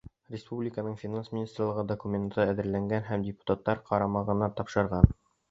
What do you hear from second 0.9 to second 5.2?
Финанс министрлығы документты әҙерләгән һәм депутаттар ҡарамағына тапшырған.